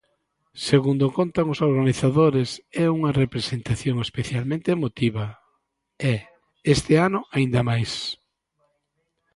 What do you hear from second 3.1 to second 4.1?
representación